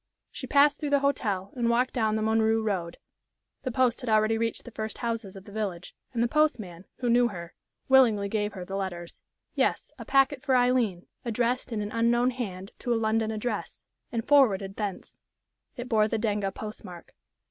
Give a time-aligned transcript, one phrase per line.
[0.31, 2.97] She passed through the hotel and walked down the Montreux road.
[3.61, 7.07] The post had already reached the first houses of the village, and the postman, who
[7.11, 7.53] knew her,
[7.87, 9.21] willingly gave her the letters.
[9.53, 14.27] Yes, a packet for Aileen, addressed in an unknown hand to a London address, and
[14.27, 15.19] forwarded thence.
[15.77, 17.13] It bore the Denga postmark.